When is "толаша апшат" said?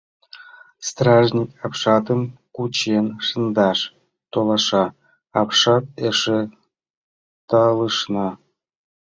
4.31-5.83